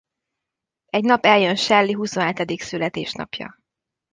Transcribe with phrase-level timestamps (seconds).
[0.85, 3.57] Egy nap eljön Shelley huszonhetedik születésnapja.